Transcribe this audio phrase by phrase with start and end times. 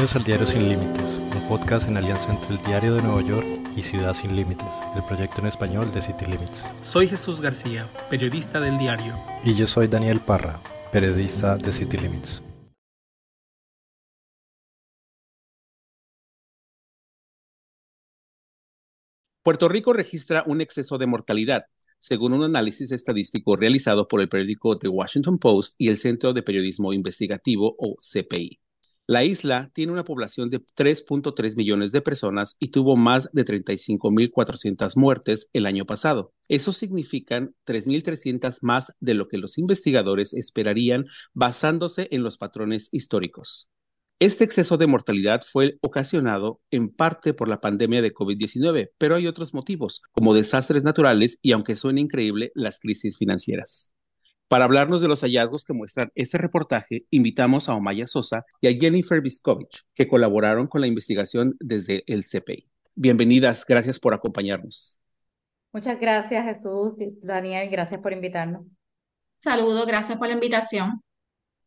[0.00, 3.46] Bienvenidos al Diario Sin Límites, un podcast en alianza entre el Diario de Nueva York
[3.76, 6.64] y Ciudad Sin Límites, el proyecto en español de City Limits.
[6.80, 9.12] Soy Jesús García, periodista del diario.
[9.44, 10.58] Y yo soy Daniel Parra,
[10.90, 12.40] periodista de City Limits.
[19.42, 21.64] Puerto Rico registra un exceso de mortalidad,
[21.98, 26.42] según un análisis estadístico realizado por el periódico The Washington Post y el Centro de
[26.42, 28.60] Periodismo Investigativo o CPI.
[29.10, 34.96] La isla tiene una población de 3.3 millones de personas y tuvo más de 35.400
[34.96, 36.32] muertes el año pasado.
[36.46, 43.68] Eso significan 3.300 más de lo que los investigadores esperarían basándose en los patrones históricos.
[44.20, 49.26] Este exceso de mortalidad fue ocasionado en parte por la pandemia de COVID-19, pero hay
[49.26, 53.92] otros motivos, como desastres naturales y, aunque suene increíble, las crisis financieras.
[54.50, 58.72] Para hablarnos de los hallazgos que muestran este reportaje, invitamos a Omaya Sosa y a
[58.72, 62.68] Jennifer Viskovich, que colaboraron con la investigación desde el CPI.
[62.96, 64.98] Bienvenidas, gracias por acompañarnos.
[65.72, 66.94] Muchas gracias, Jesús.
[67.22, 68.66] Daniel, gracias por invitarnos.
[69.38, 71.00] Saludos, gracias por la invitación.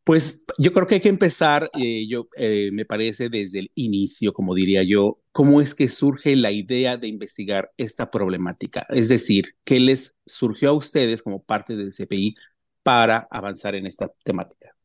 [0.04, 4.34] Pues yo creo que hay que empezar, eh, yo eh, me parece desde el inicio,
[4.34, 8.86] como diría yo, cómo es que surge la idea de investigar esta problemática.
[8.89, 12.36] Es decir, ¿qué les surgió a ustedes como parte del CPI
[12.84, 14.76] para avanzar en esta temática?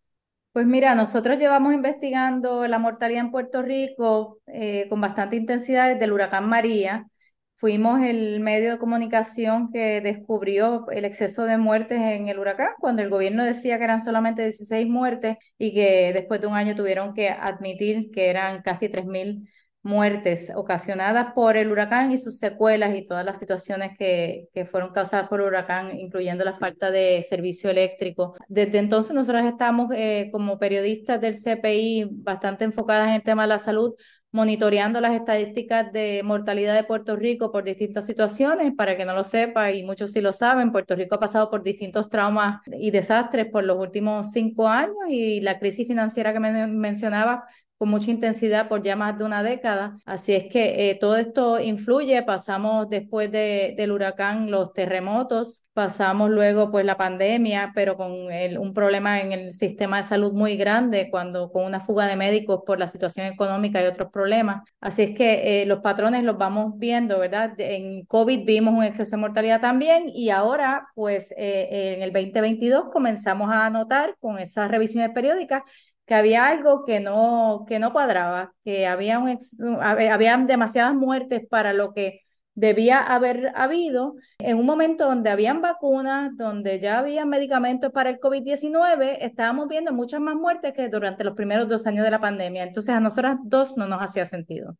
[0.52, 6.04] Pues mira, nosotros llevamos investigando la mortalidad en Puerto Rico eh, con bastante intensidad desde
[6.04, 7.06] el huracán María.
[7.54, 13.02] Fuimos el medio de comunicación que descubrió el exceso de muertes en el huracán, cuando
[13.02, 17.14] el gobierno decía que eran solamente 16 muertes y que después de un año tuvieron
[17.14, 19.48] que admitir que eran casi 3.000
[19.82, 24.90] muertes ocasionadas por el huracán y sus secuelas y todas las situaciones que, que, fueron
[24.92, 28.34] causadas por el huracán, incluyendo la falta de servicio eléctrico.
[28.48, 33.48] Desde entonces nosotros estamos eh, como periodistas del CPI bastante enfocadas en el tema de
[33.48, 33.94] la salud,
[34.30, 38.74] monitoreando las estadísticas de mortalidad de Puerto Rico por distintas situaciones.
[38.76, 41.62] Para que no lo sepa, y muchos sí lo saben, Puerto Rico ha pasado por
[41.62, 46.66] distintos traumas y desastres por los últimos cinco años y la crisis financiera que me
[46.66, 47.44] mencionaba
[47.78, 49.96] con mucha intensidad por ya más de una década.
[50.04, 52.22] Así es que eh, todo esto influye.
[52.24, 58.74] Pasamos después de, del huracán los terremotos, pasamos luego pues la pandemia, pero con un
[58.74, 62.80] problema en el sistema de salud muy grande, cuando con una fuga de médicos por
[62.80, 64.68] la situación económica y otros problemas.
[64.80, 67.52] Así es que eh, los patrones los vamos viendo, ¿verdad?
[67.58, 72.86] En COVID vimos un exceso de mortalidad también y ahora pues eh, en el 2022
[72.90, 75.62] comenzamos a notar con esas revisiones periódicas
[76.08, 79.38] que había algo que no, que no cuadraba, que había, un
[79.82, 82.22] había demasiadas muertes para lo que
[82.54, 88.20] debía haber habido en un momento donde habían vacunas, donde ya había medicamentos para el
[88.20, 92.64] COVID-19, estábamos viendo muchas más muertes que durante los primeros dos años de la pandemia.
[92.64, 94.76] Entonces a nosotras dos no nos hacía sentido.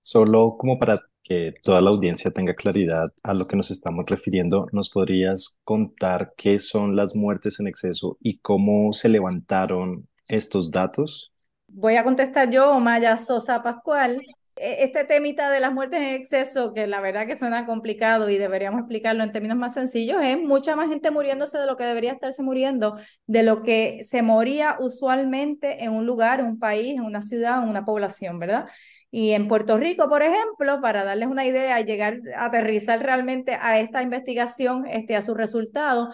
[0.00, 4.66] Solo como para que toda la audiencia tenga claridad a lo que nos estamos refiriendo,
[4.72, 11.32] ¿nos podrías contar qué son las muertes en exceso y cómo se levantaron estos datos?
[11.66, 14.22] Voy a contestar yo, Maya Sosa Pascual.
[14.56, 18.38] E, este temita de las muertes en exceso, que la verdad que suena complicado y
[18.38, 22.12] deberíamos explicarlo en términos más sencillos, es mucha más gente muriéndose de lo que debería
[22.12, 27.66] estarse muriendo, de lo que se moría usualmente en un lugar, un país, una ciudad,
[27.68, 28.66] una población, ¿verdad?
[29.10, 33.56] Y en Puerto Rico, por ejemplo, para darles una idea y llegar a aterrizar realmente
[33.58, 36.12] a esta investigación, este, a su resultado,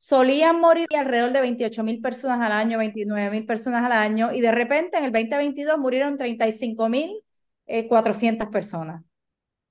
[0.00, 4.40] solían morir alrededor de 28 mil personas al año, 29 mil personas al año, y
[4.40, 7.22] de repente en el 2022 murieron 35 mil
[7.88, 9.04] 400 eh, personas.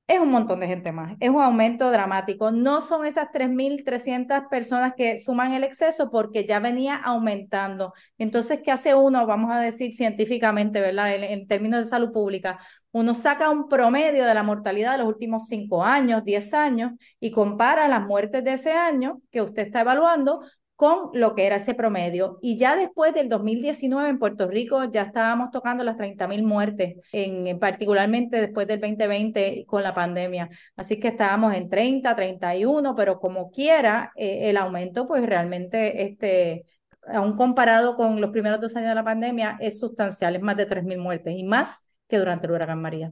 [0.07, 2.51] Es un montón de gente más, es un aumento dramático.
[2.51, 7.93] No son esas 3.300 personas que suman el exceso porque ya venía aumentando.
[8.19, 9.25] Entonces, ¿qué hace uno?
[9.25, 11.13] Vamos a decir científicamente, ¿verdad?
[11.15, 12.59] En, en términos de salud pública,
[12.91, 17.31] uno saca un promedio de la mortalidad de los últimos cinco años, diez años, y
[17.31, 20.41] compara las muertes de ese año que usted está evaluando
[20.79, 22.39] con lo que era ese promedio.
[22.41, 27.59] Y ya después del 2019 en Puerto Rico ya estábamos tocando las 30.000 muertes, en,
[27.59, 30.49] particularmente después del 2020 con la pandemia.
[30.77, 36.63] Así que estábamos en 30, 31, pero como quiera, eh, el aumento pues realmente, este,
[37.07, 40.65] aún comparado con los primeros dos años de la pandemia, es sustancial, es más de
[40.65, 43.11] 3.000 muertes y más que durante el huracán María.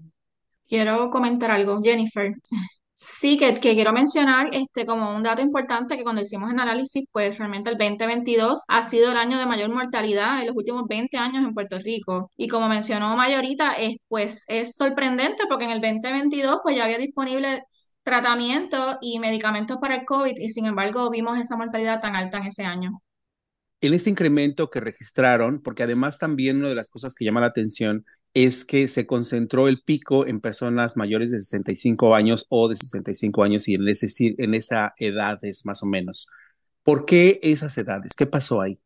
[0.68, 2.34] Quiero comentar algo, Jennifer.
[3.00, 7.06] Sí, que, que, quiero mencionar este, como un dato importante que cuando hicimos el análisis,
[7.12, 11.16] pues realmente el 2022 ha sido el año de mayor mortalidad en los últimos 20
[11.18, 12.32] años en Puerto Rico.
[12.36, 16.98] Y como mencionó Mayorita, es, pues es sorprendente porque en el 2022 pues ya había
[16.98, 17.64] disponible
[18.02, 22.48] tratamiento y medicamentos para el COVID y sin embargo vimos esa mortalidad tan alta en
[22.48, 23.04] ese año.
[23.80, 27.48] En este incremento que registraron, porque además también una de las cosas que llama la
[27.48, 28.06] atención
[28.46, 33.44] es que se concentró el pico en personas mayores de 65 años o de 65
[33.44, 36.28] años y en, ese, en esa edades más o menos.
[36.84, 38.14] ¿Por qué esas edades?
[38.16, 38.80] ¿Qué pasó ahí?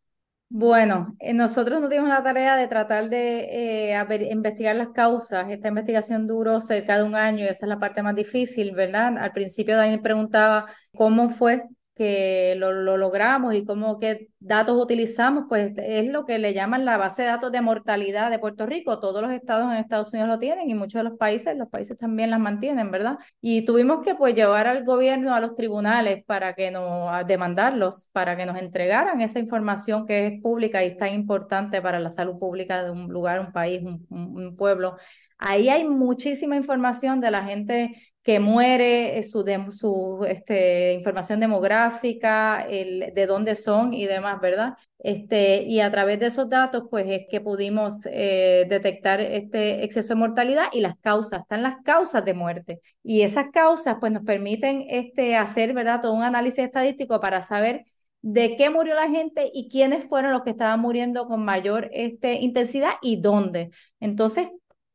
[0.48, 5.50] Bueno, eh, nosotros no tuvimos la tarea de tratar de eh, investigar las causas.
[5.50, 9.18] Esta investigación duró cerca de un año y esa es la parte más difícil, ¿verdad?
[9.18, 11.64] Al principio Daniel preguntaba cómo fue
[12.02, 16.98] que lo, logramos y cómo qué datos utilizamos, pues es lo que le llaman la
[16.98, 19.00] base de datos de mortalidad de Puerto Rico.
[19.00, 22.00] Todos los estados en Estados Unidos lo tienen y muchos de los países, los países
[22.00, 23.20] también las mantienen, ¿verdad?
[23.40, 28.36] Y tuvimos que pues llevar al gobierno a los tribunales para que nos demandarlos, para
[28.36, 32.84] que nos entregaran esa información que es pública y tan importante para la salud pública
[32.84, 34.98] de un lugar, un país, un pueblo.
[35.38, 42.62] Ahí hay muchísima información de la gente que muere, eh, su, su este, información demográfica,
[42.70, 44.74] el, de dónde son y demás, ¿verdad?
[45.00, 50.14] Este, y a través de esos datos, pues es que pudimos eh, detectar este exceso
[50.14, 52.80] de mortalidad y las causas, están las causas de muerte.
[53.04, 56.02] Y esas causas, pues nos permiten este, hacer, ¿verdad?
[56.02, 57.86] Todo un análisis estadístico para saber
[58.22, 62.34] de qué murió la gente y quiénes fueron los que estaban muriendo con mayor este,
[62.36, 63.70] intensidad y dónde.
[64.00, 64.50] Entonces,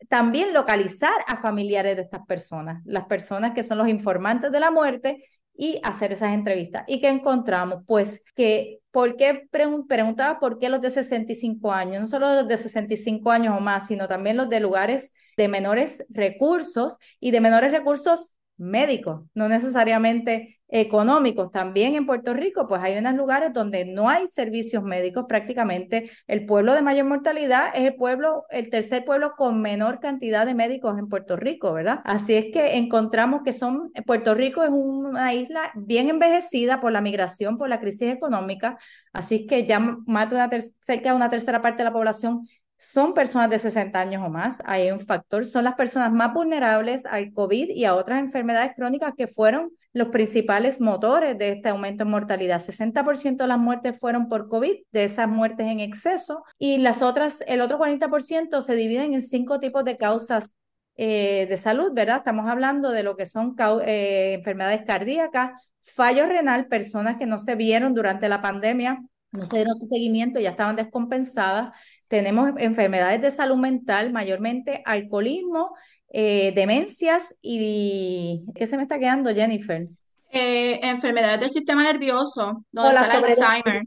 [0.09, 4.71] también localizar a familiares de estas personas, las personas que son los informantes de la
[4.71, 5.25] muerte
[5.57, 6.85] y hacer esas entrevistas.
[6.87, 7.83] ¿Y qué encontramos?
[7.87, 12.01] Pues que, ¿por qué preguntaba por qué los de 65 años?
[12.03, 16.05] No solo los de 65 años o más, sino también los de lugares de menores
[16.09, 21.51] recursos y de menores recursos médicos, no necesariamente económicos.
[21.51, 26.11] También en Puerto Rico, pues hay unos lugares donde no hay servicios médicos prácticamente.
[26.27, 30.55] El pueblo de mayor mortalidad es el pueblo, el tercer pueblo con menor cantidad de
[30.55, 32.01] médicos en Puerto Rico, ¿verdad?
[32.05, 37.01] Así es que encontramos que son, Puerto Rico es una isla bien envejecida por la
[37.01, 38.79] migración, por la crisis económica,
[39.13, 40.51] así es que ya más de una
[40.81, 42.47] cerca de una tercera parte de la población
[42.79, 44.63] son personas de 60 años o más.
[44.67, 49.15] Hay un factor, son las personas más vulnerables al COVID y a otras enfermedades crónicas
[49.17, 52.61] que fueron los principales motores de este aumento en mortalidad.
[52.61, 57.43] 60% de las muertes fueron por COVID, de esas muertes en exceso, y las otras,
[57.47, 60.57] el otro 40% se dividen en cinco tipos de causas
[60.99, 62.19] eh, de salud, ¿verdad?
[62.19, 63.55] Estamos hablando de lo que son
[63.87, 69.03] eh, enfermedades cardíacas, fallo renal, personas que no se vieron durante la pandemia,
[69.33, 75.75] no se dieron su seguimiento, ya estaban descompensadas, tenemos enfermedades de salud mental, mayormente alcoholismo,
[76.11, 78.47] eh, demencias y...
[78.55, 79.89] ¿Qué se me está quedando, Jennifer?
[80.31, 83.83] Eh, enfermedades del sistema nervioso, donde la Alzheimer.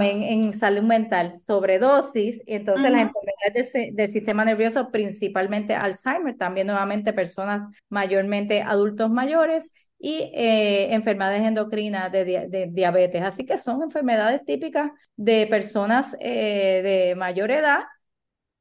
[0.00, 7.12] en, salud mental, sobredosis, y entonces las enfermedades del sistema nervioso, principalmente Alzheimer, también nuevamente
[7.12, 9.70] personas mayormente adultos mayores,
[10.04, 13.22] y eh, enfermedades endocrinas de, diabetes.
[13.22, 17.84] Así que son enfermedades típicas de personas eh, de mayor edad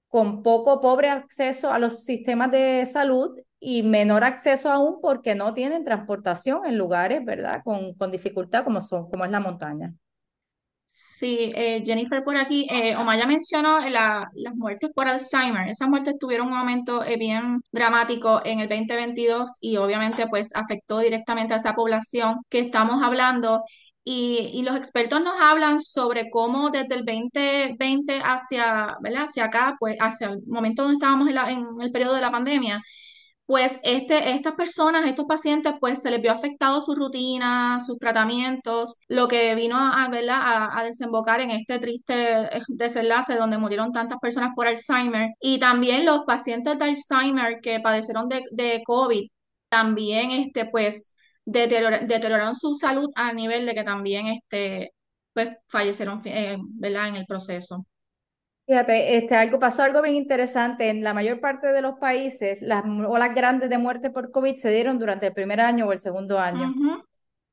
[0.07, 5.55] con poco pobre acceso a los sistemas de salud y menor acceso aún porque no
[5.55, 7.61] tienen transportación en lugares, ¿verdad?
[7.63, 9.95] Con, con dificultad como, son, como es la montaña.
[11.21, 14.25] Sí, eh, Jennifer por aquí, eh, Omaya mencionó las
[14.56, 15.69] muertes por Alzheimer.
[15.69, 20.97] Esas muertes tuvieron un aumento eh, bien dramático en el 2022 y obviamente pues afectó
[20.97, 23.63] directamente a esa población que estamos hablando.
[24.04, 29.25] Y, los expertos nos hablan sobre cómo desde el 2020 hacia, ¿verdad?
[29.25, 32.81] hacia acá, pues hacia el momento donde estábamos en, en el periodo de la pandemia,
[33.51, 38.97] pues este, estas personas, estos pacientes, pues se les vio afectado su rutina, sus tratamientos,
[39.09, 44.19] lo que vino a, a, a, desembocar en este triste eh, desenlace donde murieron tantas
[44.19, 45.31] personas por Alzheimer.
[45.41, 49.27] Y también los pacientes de Alzheimer que padecieron de, de COVID,
[49.67, 54.93] también este, pues deterioraron su salud a nivel de que también este,
[55.33, 57.09] pues fallecieron eh, ¿verdad?
[57.09, 57.85] en el proceso.
[58.71, 60.87] Fíjate, este, algo, pasó algo bien interesante.
[60.87, 64.69] En la mayor parte de los países, las olas grandes de muerte por COVID se
[64.69, 66.73] dieron durante el primer año o el segundo año.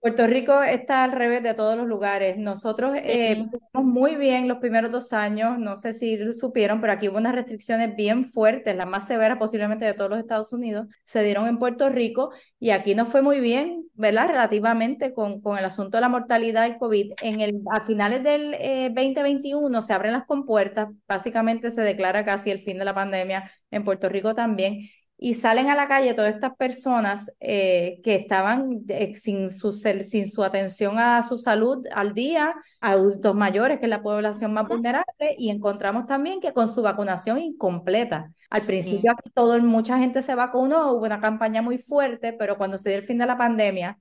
[0.01, 2.37] Puerto Rico está al revés de todos los lugares.
[2.39, 7.09] Nosotros eh, muy bien los primeros dos años, no sé si lo supieron, pero aquí
[7.09, 11.25] hubo unas restricciones bien fuertes, las más severas posiblemente de todos los Estados Unidos, se
[11.25, 14.29] dieron en Puerto Rico y aquí nos fue muy bien, ¿verdad?
[14.29, 17.15] Relativamente con, con el asunto de la mortalidad del COVID.
[17.23, 18.53] En el, a finales del
[18.95, 23.51] 2021 eh, se abren las compuertas, básicamente se declara casi el fin de la pandemia
[23.73, 24.81] en Puerto Rico también
[25.21, 30.29] y salen a la calle todas estas personas eh, que estaban eh, sin, su, sin
[30.29, 35.35] su atención a su salud al día, adultos mayores, que es la población más vulnerable,
[35.37, 38.31] y encontramos también que con su vacunación incompleta.
[38.49, 42.91] Al principio todo, mucha gente se vacunó, hubo una campaña muy fuerte, pero cuando se
[42.91, 43.99] dio el fin de la pandemia,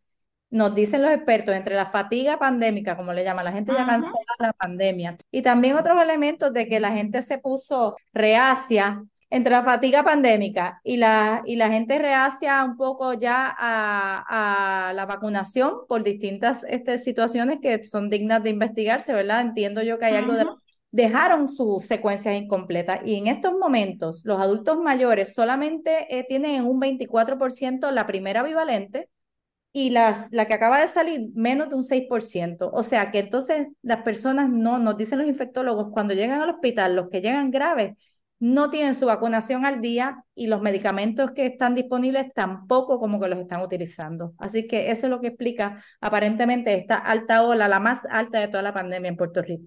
[0.52, 4.14] nos dicen los expertos, entre la fatiga pandémica, como le llaman, la gente ya cansada
[4.40, 9.52] de la pandemia, y también otros elementos de que la gente se puso reacia entre
[9.52, 15.06] la fatiga pandémica y la, y la gente reacia un poco ya a, a la
[15.06, 19.42] vacunación por distintas este, situaciones que son dignas de investigarse, ¿verdad?
[19.42, 20.46] Entiendo yo que hay algo de...
[20.90, 26.80] Dejaron sus secuencias incompletas y en estos momentos los adultos mayores solamente eh, tienen un
[26.80, 29.10] 24% la primera bivalente
[29.74, 32.72] y las, la que acaba de salir menos de un 6%.
[32.74, 36.96] O sea que entonces las personas no, nos dicen los infectólogos, cuando llegan al hospital,
[36.96, 37.96] los que llegan graves,
[38.40, 43.28] no tienen su vacunación al día y los medicamentos que están disponibles tampoco como que
[43.28, 44.34] los están utilizando.
[44.38, 48.48] Así que eso es lo que explica aparentemente esta alta ola, la más alta de
[48.48, 49.66] toda la pandemia en Puerto Rico.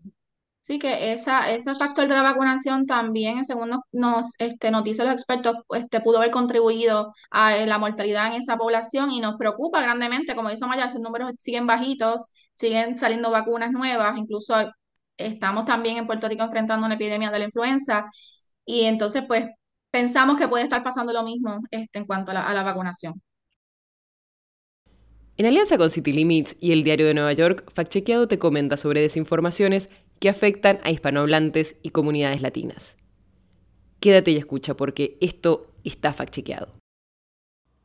[0.62, 5.57] Sí, que esa, ese factor de la vacunación también, según nos, nos, este, los expertos,
[5.71, 10.49] este, pudo haber contribuido a la mortalidad en esa población y nos preocupa grandemente, como
[10.50, 14.55] dice Maya, esos números siguen bajitos, siguen saliendo vacunas nuevas, incluso
[15.17, 18.07] estamos también en Puerto Rico enfrentando una epidemia de la influenza
[18.64, 19.50] y entonces, pues,
[19.90, 23.21] pensamos que puede estar pasando lo mismo este, en cuanto a la, a la vacunación.
[25.37, 29.00] En alianza con City Limits y el Diario de Nueva York, Facchequeado te comenta sobre
[29.00, 29.88] desinformaciones
[30.19, 32.97] que afectan a hispanohablantes y comunidades latinas.
[34.00, 36.73] Quédate y escucha porque esto está facchequeado.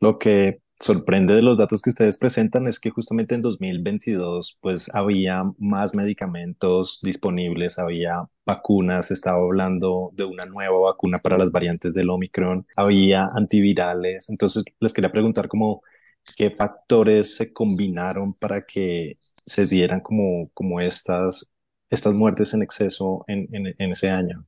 [0.00, 4.94] Lo que sorprende de los datos que ustedes presentan es que justamente en 2022 pues
[4.94, 11.94] había más medicamentos disponibles, había vacunas, estaba hablando de una nueva vacuna para las variantes
[11.94, 15.82] del Omicron, había antivirales, entonces les quería preguntar como
[16.36, 21.50] qué factores se combinaron para que se dieran como, como estas,
[21.90, 24.46] estas muertes en exceso en, en, en ese año.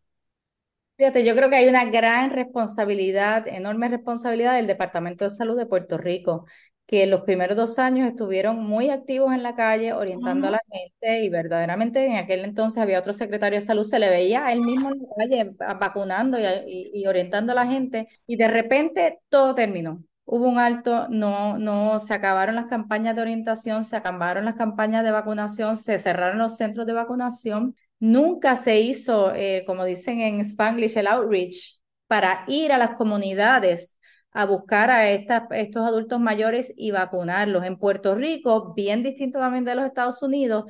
[0.96, 5.66] Fíjate, yo creo que hay una gran responsabilidad, enorme responsabilidad del Departamento de Salud de
[5.66, 6.46] Puerto Rico,
[6.86, 11.24] que los primeros dos años estuvieron muy activos en la calle, orientando a la gente
[11.24, 14.60] y verdaderamente en aquel entonces había otro secretario de salud, se le veía a él
[14.60, 19.54] mismo en la calle vacunando y, y orientando a la gente y de repente todo
[19.54, 20.04] terminó.
[20.26, 25.02] Hubo un alto, no, no, se acabaron las campañas de orientación, se acabaron las campañas
[25.04, 30.40] de vacunación, se cerraron los centros de vacunación Nunca se hizo, eh, como dicen en
[30.40, 33.96] Spanglish, el outreach para ir a las comunidades
[34.34, 37.64] a buscar a estos adultos mayores y vacunarlos.
[37.64, 40.64] En Puerto Rico, bien distinto también de los Estados Unidos,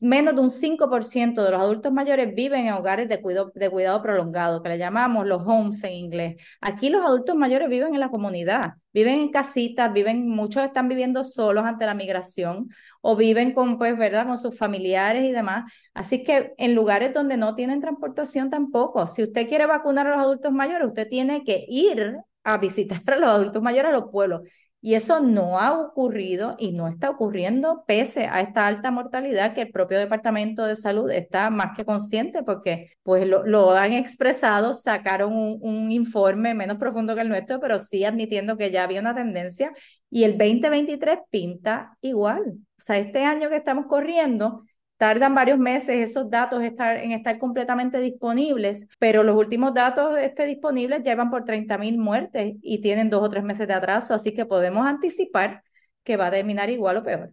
[0.00, 4.02] menos de un 5% de los adultos mayores viven en hogares de cuidado, de cuidado
[4.02, 6.42] prolongado, que le llamamos los homes en inglés.
[6.60, 11.24] Aquí los adultos mayores viven en la comunidad, viven en casitas, viven, muchos están viviendo
[11.24, 12.68] solos ante la migración
[13.00, 14.28] o viven con, pues, ¿verdad?
[14.28, 15.72] con sus familiares y demás.
[15.92, 19.08] Así que en lugares donde no tienen transportación tampoco.
[19.08, 22.18] Si usted quiere vacunar a los adultos mayores, usted tiene que ir
[22.54, 24.42] a visitar a los adultos mayores a los pueblos.
[24.80, 29.62] Y eso no ha ocurrido y no está ocurriendo pese a esta alta mortalidad que
[29.62, 34.74] el propio Departamento de Salud está más que consciente porque pues lo, lo han expresado,
[34.74, 39.00] sacaron un, un, informe menos profundo que el nuestro, pero sí admitiendo que ya había
[39.00, 39.72] una tendencia
[40.10, 42.42] y el 2023 pinta igual.
[42.78, 44.62] O sea, este año que estamos corriendo,
[44.98, 50.44] tardan varios meses esos datos estar, en estar completamente disponibles, pero los últimos datos este,
[50.44, 54.44] disponibles llevan por 30.000 muertes y tienen dos o tres meses de atraso, así que
[54.44, 55.62] podemos anticipar
[56.02, 57.32] que va a terminar igual o peor.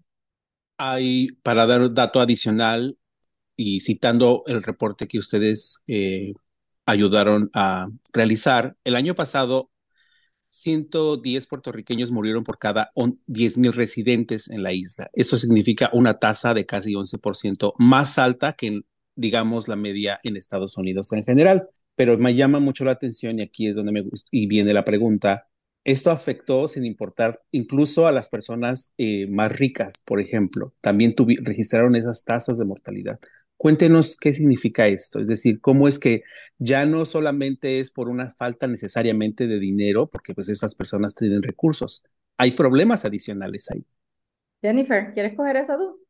[0.77, 2.97] Hay, para dar un dato adicional
[3.55, 6.33] y citando el reporte que ustedes eh,
[6.85, 9.71] ayudaron a realizar, el año pasado
[10.55, 12.91] 110 puertorriqueños murieron por cada
[13.27, 15.09] 10 mil residentes en la isla.
[15.13, 18.81] Eso significa una tasa de casi 11% más alta que,
[19.15, 21.67] digamos, la media en Estados Unidos en general.
[21.95, 25.47] Pero me llama mucho la atención y aquí es donde me y viene la pregunta.
[25.83, 30.73] Esto afectó, sin importar, incluso a las personas eh, más ricas, por ejemplo.
[30.81, 33.19] También registraron esas tasas de mortalidad.
[33.57, 36.23] Cuéntenos qué significa esto, es decir, cómo es que
[36.57, 41.41] ya no solamente es por una falta necesariamente de dinero, porque pues estas personas tienen
[41.41, 42.03] recursos,
[42.37, 43.85] hay problemas adicionales ahí.
[44.61, 46.05] Jennifer, ¿quieres coger esa tú?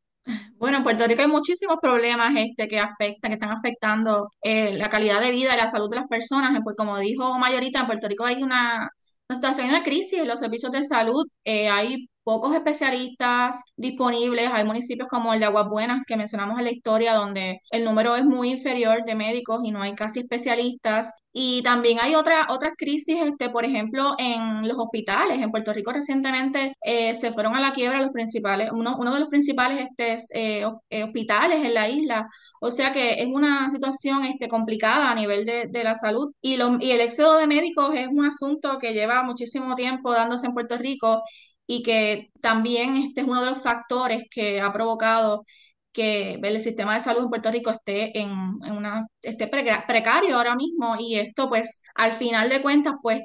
[0.56, 4.88] Bueno, en Puerto Rico hay muchísimos problemas este, que afectan, que están afectando eh, la
[4.90, 6.58] calidad de vida y la salud de las personas.
[6.64, 8.90] Pues como dijo Mayorita, en Puerto Rico hay una,
[9.28, 11.26] una situación, una crisis en los servicios de salud.
[11.44, 14.50] Eh, hay pocos especialistas disponibles.
[14.52, 18.16] Hay municipios como el de Aguas Buenas, que mencionamos en la historia, donde el número
[18.16, 21.12] es muy inferior de médicos y no hay casi especialistas.
[21.32, 25.40] Y también hay otra, otras crisis, este, por ejemplo, en los hospitales.
[25.40, 29.20] En Puerto Rico recientemente eh, se fueron a la quiebra los principales, uno, uno de
[29.20, 32.28] los principales este, eh, eh, hospitales en la isla.
[32.60, 36.32] O sea que es una situación este, complicada a nivel de, de la salud.
[36.40, 40.46] Y, lo, y el éxodo de médicos es un asunto que lleva muchísimo tiempo dándose
[40.48, 41.22] en Puerto Rico
[41.66, 45.44] y que también este es uno de los factores que ha provocado
[45.92, 50.96] que el sistema de salud en Puerto Rico esté en, una esté precario ahora mismo
[50.98, 53.22] y esto pues al final de cuentas pues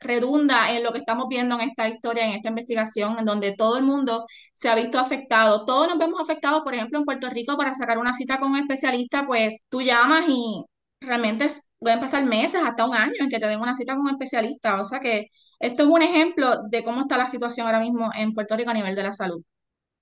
[0.00, 3.76] redunda en lo que estamos viendo en esta historia, en esta investigación, en donde todo
[3.78, 5.64] el mundo se ha visto afectado.
[5.64, 8.58] Todos nos vemos afectados, por ejemplo, en Puerto Rico para sacar una cita con un
[8.58, 10.64] especialista, pues tú llamas y
[11.00, 11.46] realmente
[11.78, 14.80] pueden pasar meses, hasta un año en que te den una cita con un especialista.
[14.80, 15.26] O sea que
[15.60, 18.74] esto es un ejemplo de cómo está la situación ahora mismo en Puerto Rico a
[18.74, 19.42] nivel de la salud.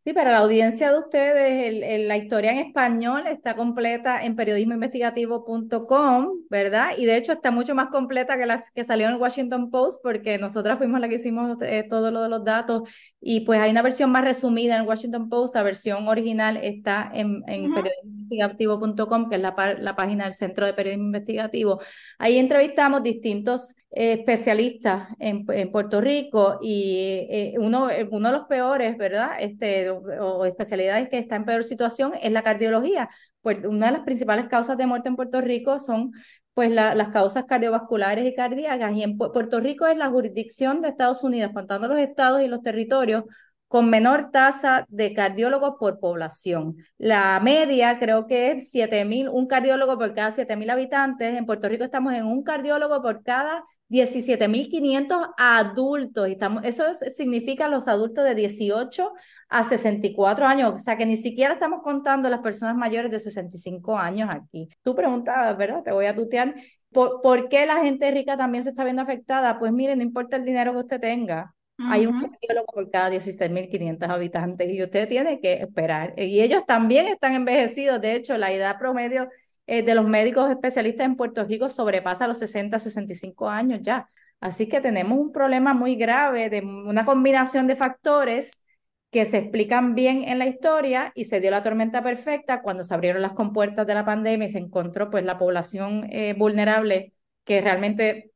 [0.06, 6.90] Sí, para la audiencia de ustedes, la historia en español está completa en periodismoinvestigativo.com, ¿verdad?
[6.96, 9.98] Y de hecho está mucho más completa que las que salió en el Washington Post,
[10.04, 12.88] porque nosotras fuimos las que hicimos eh, todo lo de los datos.
[13.20, 17.10] Y pues hay una versión más resumida en el Washington Post, la versión original está
[17.12, 21.80] en, en periodismoinvestigativo.com, que es la, la, página del Centro de Periodismo Investigativo.
[22.18, 28.96] Ahí entrevistamos distintos especialistas en, en, Puerto Rico y eh, uno, uno de los peores,
[28.98, 29.30] ¿verdad?
[29.38, 33.08] Este, o, especialidades que está en peor situación es la cardiología.
[33.40, 36.12] Pues una de las principales causas de muerte en Puerto Rico son
[36.54, 38.94] pues las causas cardiovasculares y cardíacas.
[38.96, 42.62] Y en Puerto Rico es la jurisdicción de Estados Unidos, contando los estados y los
[42.62, 43.24] territorios,
[43.68, 46.76] con menor tasa de cardiólogos por población.
[46.98, 51.36] La media creo que es 7.000, un cardiólogo por cada 7.000 habitantes.
[51.36, 56.28] En Puerto Rico estamos en un cardiólogo por cada 17.500 adultos.
[56.28, 59.12] Y estamos, eso significa los adultos de 18
[59.48, 60.72] a 64 años.
[60.72, 64.68] O sea que ni siquiera estamos contando las personas mayores de 65 años aquí.
[64.82, 65.82] Tú preguntabas, ¿verdad?
[65.82, 66.54] Te voy a tutear.
[66.90, 69.58] ¿Por, ¿Por qué la gente rica también se está viendo afectada?
[69.58, 71.52] Pues miren, no importa el dinero que usted tenga.
[71.78, 76.14] Hay un cardiólogo por cada 16.500 habitantes y usted tiene que esperar.
[76.16, 78.00] Y ellos también están envejecidos.
[78.00, 79.28] De hecho, la edad promedio
[79.66, 84.08] eh, de los médicos especialistas en Puerto Rico sobrepasa los 60, 65 años ya.
[84.40, 88.62] Así que tenemos un problema muy grave de una combinación de factores
[89.10, 92.92] que se explican bien en la historia y se dio la tormenta perfecta cuando se
[92.92, 97.60] abrieron las compuertas de la pandemia y se encontró pues la población eh, vulnerable que
[97.60, 98.32] realmente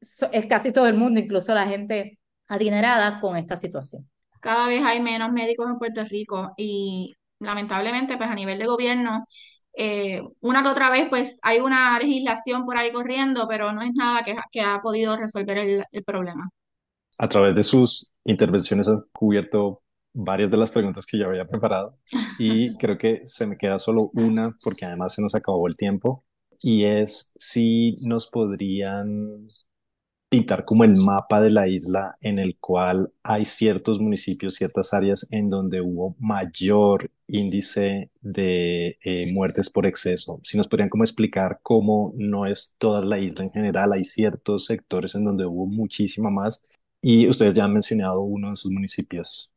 [0.00, 4.08] es casi todo el mundo, incluso la gente adinerada con esta situación.
[4.40, 9.24] Cada vez hay menos médicos en Puerto Rico y lamentablemente pues a nivel de gobierno
[9.80, 13.92] eh, una que otra vez, pues hay una legislación por ahí corriendo, pero no es
[13.94, 16.50] nada que, que ha podido resolver el, el, problema.
[17.16, 21.96] A través de sus intervenciones han cubierto varias de las preguntas que yo había preparado
[22.40, 26.24] y creo que se me queda solo una porque además se nos acabó el tiempo
[26.60, 29.46] y es si nos podrían
[30.28, 35.26] pintar como el mapa de la isla en el cual hay ciertos municipios, ciertas áreas
[35.30, 40.40] en donde hubo mayor índice de eh, muertes por exceso.
[40.44, 44.66] Si nos podrían como explicar cómo no es toda la isla en general, hay ciertos
[44.66, 46.62] sectores en donde hubo muchísima más
[47.00, 49.50] y ustedes ya han mencionado uno de sus municipios.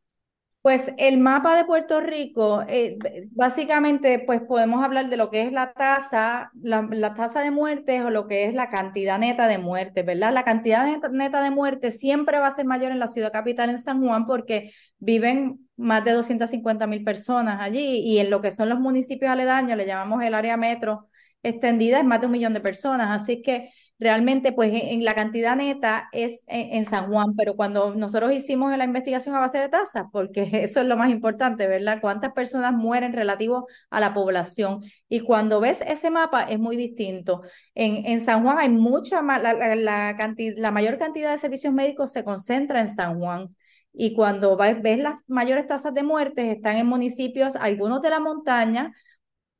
[0.61, 2.99] Pues el mapa de Puerto Rico, eh,
[3.31, 8.11] básicamente, pues podemos hablar de lo que es la tasa, la, tasa de muertes o
[8.11, 10.31] lo que es la cantidad neta de muertes, ¿verdad?
[10.31, 13.79] La cantidad neta, de muertes siempre va a ser mayor en la ciudad capital, en
[13.79, 18.69] San Juan, porque viven más de 250 mil personas allí y en lo que son
[18.69, 21.09] los municipios aledaños, le llamamos el área metro
[21.41, 23.09] extendida, es más de un millón de personas.
[23.19, 28.33] Así que realmente pues en la cantidad neta es en, San Juan, pero cuando nosotros
[28.33, 31.99] hicimos la investigación a base de tasas, porque eso es lo más importante, ¿verdad?
[32.01, 34.81] ¿Cuántas personas mueren relativo a la población?
[35.07, 37.43] Y cuando ves ese mapa es muy distinto.
[37.75, 42.11] En, en San Juan hay mucha más, la, la, la, mayor cantidad de servicios médicos
[42.11, 43.55] se concentra en San Juan.
[43.93, 48.93] Y cuando ves las mayores tasas de muertes están en municipios, algunos de la montaña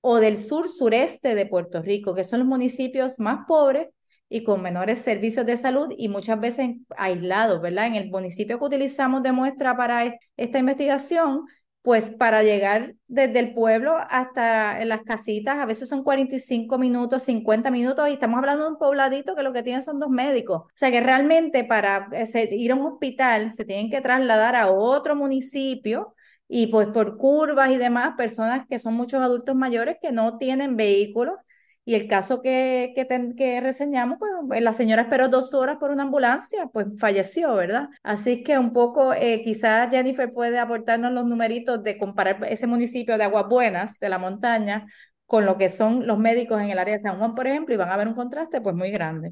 [0.02, 3.90] o del sur sureste de Puerto Rico, que son los municipios más pobres
[4.34, 7.88] y con menores servicios de salud y muchas veces aislados, ¿verdad?
[7.88, 11.46] En el municipio que utilizamos de muestra para esta investigación,
[11.82, 17.70] pues para llegar desde el pueblo hasta las casitas, a veces son 45 minutos, 50
[17.72, 20.62] minutos, y estamos hablando de un pobladito que lo que tiene son dos médicos.
[20.62, 25.14] O sea que realmente para ir a un hospital se tienen que trasladar a otro
[25.14, 26.16] municipio
[26.48, 30.78] y pues por curvas y demás, personas que son muchos adultos mayores que no tienen
[30.78, 31.36] vehículos
[31.84, 36.04] y el caso que, que, que, reseñamos, pues la señora esperó dos horas por una
[36.04, 37.90] ambulancia, pues falleció, ¿verdad?
[38.04, 43.18] Así que un poco, eh, quizás Jennifer puede aportarnos los numeritos de comparar ese municipio
[43.18, 44.86] de Aguas Buenas, de la montaña,
[45.26, 47.78] con lo que son los médicos en el área de San Juan, por ejemplo, y
[47.78, 49.32] van a ver un contraste pues muy grande.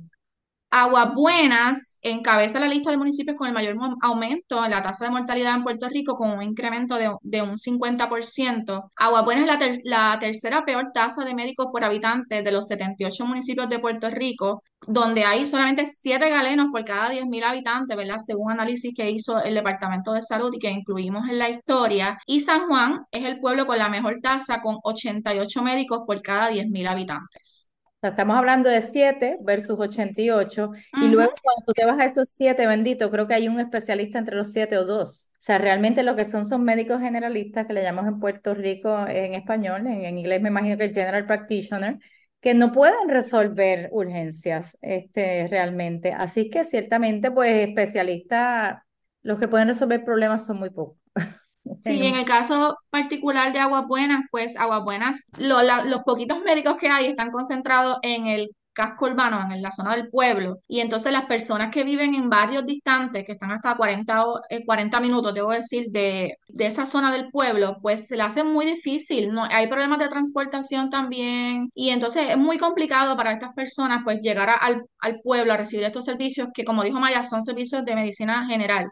[0.72, 5.12] Aguas Buenas encabeza la lista de municipios con el mayor aumento en la tasa de
[5.12, 8.92] mortalidad en Puerto Rico, con un incremento de, de un 50%.
[8.96, 13.26] Aguas Buenas es la, la, tercera peor tasa de médicos por habitante de los 78
[13.26, 18.20] municipios de Puerto Rico, donde hay solamente 7 galenos por cada 10.000 habitantes, ¿verdad?
[18.20, 22.20] Según análisis que hizo el Departamento de Salud y que incluimos en la historia.
[22.28, 26.52] Y San Juan es el pueblo con la mejor tasa, con 88 médicos por cada
[26.52, 27.69] 10.000 habitantes
[28.02, 30.72] estamos hablando de 7 versus 88.
[31.02, 34.20] Y luego cuando tú te vas a esos 7, bendito, creo que hay un especialista
[34.20, 35.30] entre los 7 o 2.
[35.32, 39.06] O sea, realmente lo que son son médicos generalistas, que le llamamos en Puerto Rico
[39.08, 41.98] en español, en, inglés me imagino que es General Practitioner,
[42.42, 46.14] que no pueden resolver urgencias este, realmente.
[46.14, 48.82] Así que ciertamente, pues especialistas,
[49.22, 50.98] los que pueden resolver problemas son muy pocos.
[51.80, 56.90] Sí, en el caso particular de Aguas Buenas, pues Aguas Buenas, los poquitos médicos que
[56.90, 61.26] hay están concentrados en el casco urbano, en la zona del pueblo, y entonces las
[61.26, 64.24] personas que viven en barrios distantes, que están hasta 40,
[64.66, 68.44] 40 eh, minutos, debo decir, de, de esa zona del pueblo, pues se le hace
[68.44, 73.54] muy difícil, no, hay problemas de transportación también, y entonces es muy complicado para estas
[73.54, 77.44] personas pues llegar al, al pueblo a recibir estos servicios que, como dijo Maya, son
[77.44, 78.90] servicios de medicina general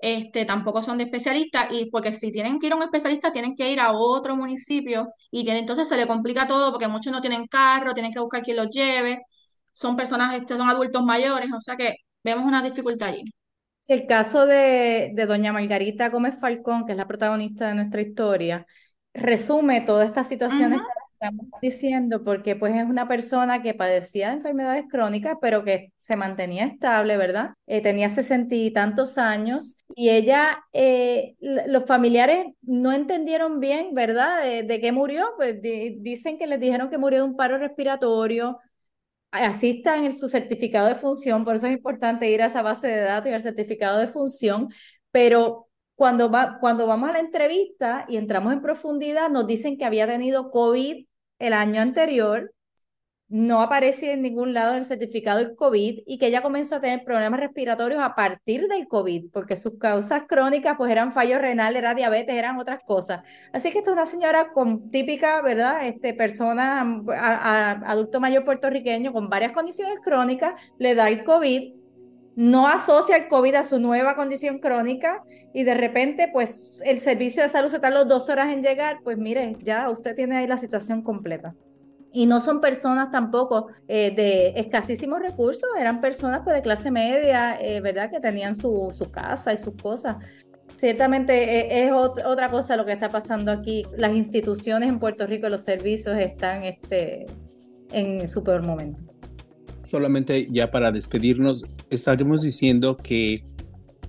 [0.00, 3.54] este, tampoco son de especialistas, y porque si tienen que ir a un especialista, tienen
[3.54, 7.46] que ir a otro municipio, y entonces se le complica todo porque muchos no tienen
[7.46, 9.22] carro, tienen que buscar quien los lleve,
[9.72, 13.24] son personas, estos son adultos mayores, o sea que vemos una dificultad allí.
[13.78, 18.02] Sí, el caso de, de doña Margarita Gómez Falcón, que es la protagonista de nuestra
[18.02, 18.66] historia,
[19.14, 20.82] resume todas estas situaciones
[21.20, 26.16] estamos diciendo, porque pues es una persona que padecía de enfermedades crónicas, pero que se
[26.16, 27.50] mantenía estable, ¿verdad?
[27.66, 34.42] Eh, tenía sesenta y tantos años y ella, eh, los familiares no entendieron bien, ¿verdad?
[34.64, 38.58] De, qué murió, pues dicen que les dijeron que murió de un paro respiratorio,
[39.30, 42.88] así está en su certificado de función, por eso es importante ir a esa base
[42.88, 44.68] de datos y al certificado de función,
[45.10, 49.84] pero cuando, va, cuando vamos a la entrevista y entramos en profundidad, nos dicen que
[49.84, 51.04] había tenido COVID
[51.40, 52.52] el año anterior,
[53.30, 57.04] no aparece en ningún lado el certificado del COVID y que ella comenzó a tener
[57.04, 61.94] problemas respiratorios a partir del COVID, porque sus causas crónicas pues eran fallo renal, era
[61.94, 63.22] diabetes, eran otras cosas.
[63.52, 65.86] Así que esta es una señora con típica, ¿verdad?
[65.86, 66.82] Este, persona,
[67.86, 71.79] adulto mayor puertorriqueño con varias condiciones crónicas, le da el COVID,
[72.36, 77.42] no asocia el COVID a su nueva condición crónica y de repente, pues el servicio
[77.42, 80.58] de salud se tardó dos horas en llegar, pues mire, ya usted tiene ahí la
[80.58, 81.54] situación completa.
[82.12, 87.56] Y no son personas tampoco eh, de escasísimos recursos, eran personas pues, de clase media,
[87.60, 88.10] eh, ¿verdad?
[88.10, 90.16] Que tenían su, su, casa y sus cosas.
[90.76, 93.84] Ciertamente eh, es otra cosa lo que está pasando aquí.
[93.96, 97.26] Las instituciones en Puerto Rico, los servicios están este,
[97.92, 99.10] en su peor momento
[99.82, 103.44] solamente ya para despedirnos, estaremos diciendo que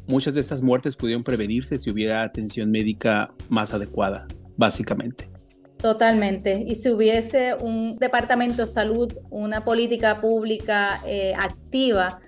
[0.07, 5.29] muchas de estas muertes pudieron prevenirse si hubiera atención médica más adecuada, básicamente.
[5.77, 6.63] Totalmente.
[6.67, 12.19] Y si hubiese un departamento de salud, una política pública eh, activa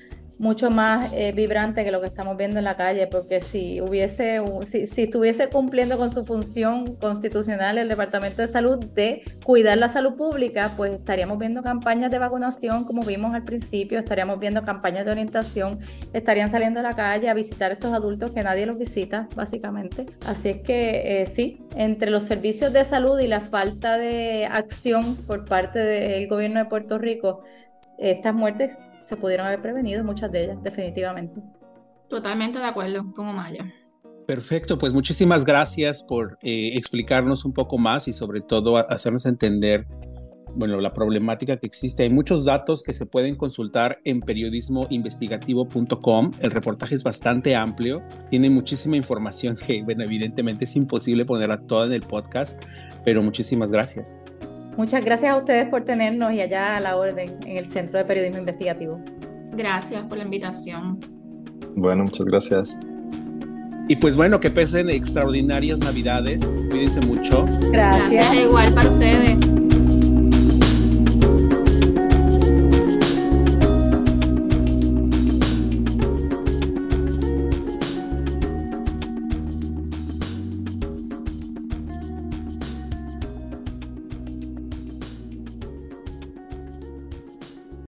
[0.44, 4.42] mucho más eh, vibrante que lo que estamos viendo en la calle, porque si hubiese,
[4.66, 9.88] si, si, estuviese cumpliendo con su función constitucional el Departamento de Salud de cuidar la
[9.88, 15.06] salud pública, pues estaríamos viendo campañas de vacunación como vimos al principio, estaríamos viendo campañas
[15.06, 15.80] de orientación,
[16.12, 20.08] estarían saliendo a la calle a visitar estos adultos que nadie los visita, básicamente.
[20.28, 25.16] Así es que eh, sí, entre los servicios de salud y la falta de acción
[25.16, 27.44] por parte del gobierno de Puerto Rico,
[27.98, 31.42] estas muertes se pudieron haber prevenido, muchas de ellas, definitivamente.
[32.10, 33.66] Totalmente de acuerdo con Omaya.
[34.26, 39.86] Perfecto, pues muchísimas gracias por eh, explicarnos un poco más y sobre todo hacernos entender,
[40.56, 42.04] bueno, la problemática que existe.
[42.04, 46.32] Hay muchos datos que se pueden consultar en periodismoinvestigativo.com.
[46.40, 51.88] El reportaje es bastante amplio, tiene muchísima información que, bueno, evidentemente es imposible ponerla toda
[51.88, 52.64] en el podcast,
[53.04, 54.22] pero muchísimas gracias.
[54.78, 58.06] Muchas gracias a ustedes por tenernos y allá a la orden en el Centro de
[58.06, 59.00] Periodismo Investigativo.
[59.56, 61.00] Gracias por la invitación.
[61.76, 62.80] Bueno, muchas gracias.
[63.88, 66.62] Y pues bueno, que pesen extraordinarias navidades.
[66.70, 67.46] Cuídense mucho.
[67.72, 68.34] Gracias.
[68.34, 68.90] Igual para